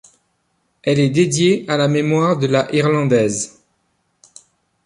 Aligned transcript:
Elle 0.81 0.97
est 0.99 1.11
dédiée 1.11 1.63
à 1.67 1.77
la 1.77 1.87
mémoire 1.87 2.35
de 2.39 2.47
la 2.47 2.73
irlandaise. 2.75 3.61